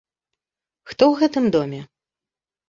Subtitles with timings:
[0.91, 1.81] Хто ў гэтым доме?